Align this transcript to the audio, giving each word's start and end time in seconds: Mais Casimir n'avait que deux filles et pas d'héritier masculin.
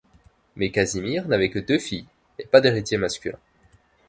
Mais 0.55 0.71
Casimir 0.71 1.27
n'avait 1.27 1.51
que 1.51 1.59
deux 1.59 1.77
filles 1.77 2.07
et 2.39 2.45
pas 2.47 2.59
d'héritier 2.59 2.97
masculin. 2.97 3.37